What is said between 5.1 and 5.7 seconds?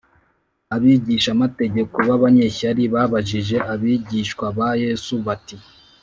bati,